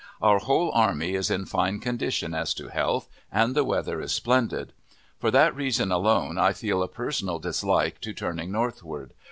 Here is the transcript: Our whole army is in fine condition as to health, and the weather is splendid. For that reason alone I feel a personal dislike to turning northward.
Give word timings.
Our 0.19 0.39
whole 0.39 0.71
army 0.71 1.13
is 1.13 1.29
in 1.29 1.45
fine 1.45 1.79
condition 1.79 2.33
as 2.33 2.55
to 2.55 2.69
health, 2.69 3.07
and 3.31 3.53
the 3.55 3.63
weather 3.63 4.01
is 4.01 4.11
splendid. 4.11 4.73
For 5.19 5.29
that 5.29 5.55
reason 5.55 5.91
alone 5.91 6.39
I 6.39 6.53
feel 6.53 6.81
a 6.81 6.87
personal 6.87 7.37
dislike 7.37 8.01
to 8.01 8.11
turning 8.11 8.51
northward. 8.51 9.13